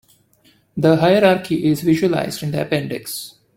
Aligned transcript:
The 0.75 0.95
hierarchy 0.95 1.65
is 1.67 1.81
visualized 1.83 2.41
in 2.41 2.49
the 2.49 2.63
appendix. 2.63 3.35